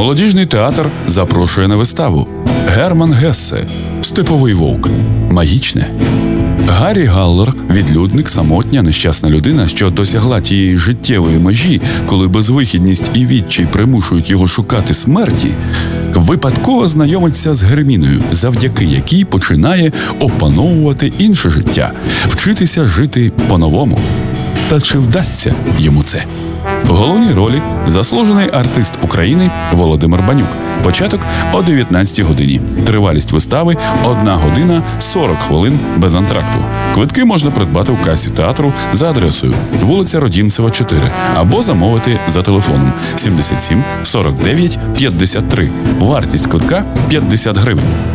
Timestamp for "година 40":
34.28-35.36